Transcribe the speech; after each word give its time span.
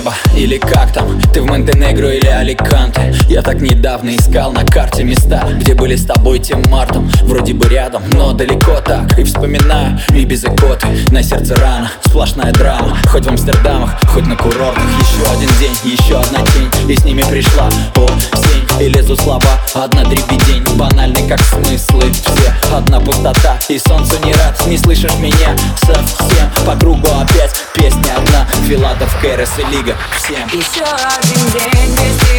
небо 0.00 0.14
или 0.34 0.58
как 0.58 0.92
там? 0.92 1.20
Ты 1.32 1.42
в 1.42 1.46
Монтенегро 1.46 2.12
или 2.12 2.26
Аликанте? 2.26 3.14
Я 3.28 3.42
так 3.42 3.60
недавно 3.60 4.16
искал 4.16 4.52
на 4.52 4.64
карте 4.64 5.04
места 5.04 5.46
Где 5.58 5.74
были 5.74 5.96
с 5.96 6.04
тобой 6.04 6.38
тем 6.38 6.62
мартом 6.70 7.10
Вроде 7.22 7.54
бы 7.54 7.68
рядом, 7.68 8.02
но 8.12 8.32
далеко 8.32 8.80
так. 8.80 9.18
И 9.18 9.24
вспоминаю, 9.24 9.98
и 10.14 10.24
без 10.24 10.44
икоты. 10.44 10.86
На 11.10 11.22
сердце 11.22 11.54
рана, 11.56 11.90
сплошная 12.04 12.52
драма. 12.52 12.96
Хоть 13.08 13.24
в 13.24 13.28
Амстердамах, 13.28 13.90
хоть 14.12 14.26
на 14.26 14.36
курортах. 14.36 14.82
Еще 14.98 15.30
один 15.32 15.50
день, 15.58 15.92
еще 15.92 16.18
одна 16.18 16.40
тень. 16.46 16.90
И 16.90 16.96
с 16.96 17.04
ними 17.04 17.22
пришла 17.22 17.68
осень. 17.96 18.82
И 18.82 18.88
лезут 18.88 19.20
слова, 19.20 19.60
одна 19.74 20.02
дребедень. 20.04 20.64
Банальный 20.76 21.28
как 21.28 21.40
смыслы 21.40 22.10
все. 22.10 22.74
Одна 22.74 23.00
пустота, 23.00 23.58
и 23.68 23.78
солнцу 23.78 24.16
не 24.24 24.32
рад. 24.32 24.66
Не 24.66 24.76
слышишь 24.76 25.14
меня 25.20 25.56
совсем. 25.76 26.50
По 26.66 26.74
кругу 26.76 27.08
опять 27.20 27.54
песня 27.74 28.16
одна. 28.16 28.46
Филатов, 28.66 29.14
Кэрос 29.20 29.50
и 29.58 29.76
Лига 29.76 29.89
всем 30.16 30.46
Еще 30.48 30.82
один 30.82 31.50
день 31.50 31.94
без 31.96 32.29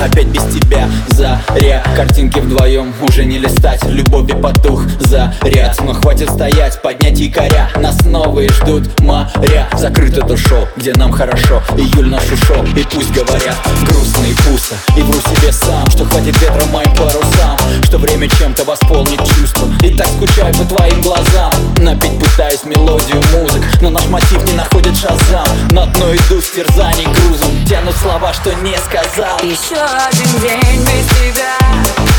Опять 0.00 0.26
без 0.26 0.42
тебя, 0.44 0.88
заря. 1.08 1.82
Картинки 1.96 2.38
вдвоем. 2.38 2.92
Уже 3.02 3.24
не 3.24 3.38
листать. 3.38 3.84
Любови 3.84 4.32
потух, 4.32 4.82
заряд 5.00 5.80
Но 5.84 5.94
хватит 5.94 6.30
стоять, 6.30 6.80
поднять 6.82 7.18
якоря. 7.18 7.70
Нас 7.76 8.04
новые 8.04 8.48
ждут. 8.50 9.00
Моря. 9.00 9.68
Закрыто 9.76 10.22
то 10.22 10.36
шоу, 10.36 10.68
где 10.76 10.92
нам 10.94 11.12
хорошо. 11.12 11.62
Июль 11.76 12.08
наш 12.08 12.24
ушел, 12.30 12.64
и 12.76 12.84
пусть 12.84 13.12
говорят. 13.12 13.56
Грустно 13.86 14.24
и 14.24 14.34
пусто, 14.34 14.74
и 14.96 15.02
вру 15.02 15.18
себе 15.20 15.52
сам 15.52 15.90
Что 15.90 16.04
хватит 16.04 16.40
ветра 16.40 16.64
моим 16.72 16.90
парусам. 16.94 17.56
Что 17.84 17.98
время 17.98 18.28
чем-то 18.28 18.64
восполнит 18.64 19.18
чувства. 19.18 19.68
И 19.82 19.94
так 19.94 20.06
скучаю 20.06 20.54
по 20.54 20.64
твоим 20.64 21.00
глазам. 21.02 21.52
Напить 21.78 22.18
пытаюсь 22.18 22.64
мелодию 22.64 23.20
музык. 23.32 23.62
Но 23.80 23.90
наш 23.90 24.06
мотив 24.06 24.44
не 24.44 24.52
находит 24.92 24.96
шазам. 24.96 25.68
На 25.70 25.86
дно 25.86 26.14
иду 26.14 26.40
с 26.40 26.50
терзаний 26.50 27.06
грузом. 27.06 27.64
Тянут 27.66 27.96
слова, 27.96 28.32
что 28.32 28.52
не 28.54 28.76
сказал. 28.78 29.38
Еще 29.38 29.76
один 29.76 30.40
день 30.40 30.80
без 30.80 31.06
тебя 31.16 32.11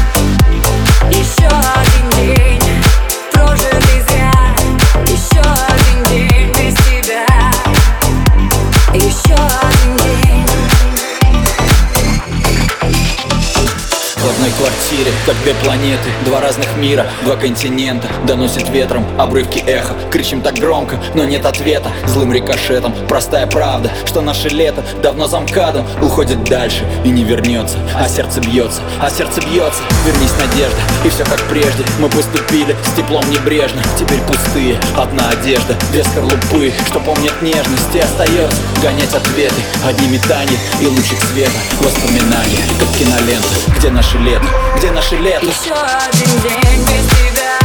одной 14.43 14.51
квартире, 14.57 15.11
как 15.25 15.35
две 15.43 15.53
планеты 15.53 16.09
Два 16.25 16.41
разных 16.41 16.75
мира, 16.77 17.05
два 17.23 17.35
континента 17.35 18.07
Доносит 18.27 18.69
ветром 18.69 19.05
обрывки 19.17 19.59
эха 19.59 19.93
Кричим 20.11 20.41
так 20.41 20.55
громко, 20.55 20.99
но 21.13 21.23
нет 21.23 21.45
ответа 21.45 21.89
Злым 22.07 22.33
рикошетом, 22.33 22.93
простая 23.07 23.47
правда 23.47 23.91
Что 24.05 24.21
наше 24.21 24.49
лето 24.49 24.83
давно 25.01 25.27
замкадом 25.27 25.85
Уходит 26.01 26.43
дальше 26.43 26.85
и 27.05 27.09
не 27.09 27.23
вернется 27.23 27.77
А 27.95 28.07
сердце 28.07 28.41
бьется, 28.41 28.81
а 28.99 29.09
сердце 29.09 29.41
бьется 29.41 29.81
Вернись, 30.05 30.33
надежда, 30.37 30.77
и 31.05 31.09
все 31.09 31.23
как 31.23 31.41
прежде 31.49 31.83
Мы 31.99 32.09
поступили 32.09 32.75
с 32.83 32.97
теплом 32.97 33.23
небрежно 33.29 33.81
Теперь 33.97 34.19
пустые, 34.21 34.77
одна 34.97 35.29
одежда 35.29 35.75
Две 35.91 36.03
скорлупы, 36.03 36.73
что 36.87 36.99
помнят 36.99 37.41
нежность 37.41 37.95
И 37.95 37.99
остается 37.99 38.57
гонять 38.81 39.13
ответы 39.13 39.61
Одни 39.85 40.07
метания 40.07 40.57
и 40.81 40.87
лучик 40.87 41.19
света 41.31 41.57
Воспоминания, 41.79 42.63
как 42.79 42.89
кинолента 42.97 43.47
Где 43.77 43.89
наше 43.89 44.17
лето? 44.17 44.32
Где 44.77 44.91
наше 44.91 45.16
лето? 45.17 45.45
Еще 45.45 45.73
один 45.73 46.41
день 46.41 46.85
без 46.85 47.07
тебя 47.17 47.62